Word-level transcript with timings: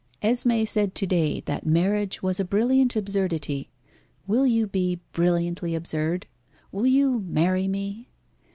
Esmé 0.23 0.67
said 0.67 0.95
to 0.95 1.05
day 1.05 1.41
that 1.41 1.63
marriage 1.63 2.23
was 2.23 2.39
a 2.39 2.43
brilliant 2.43 2.95
absurdity. 2.95 3.69
Will 4.25 4.47
you 4.47 4.65
be 4.65 4.99
brilliantly 5.11 5.75
absurd? 5.75 6.25
Will 6.71 6.87
you 6.87 7.19
marry 7.19 7.67
me?" 7.67 8.09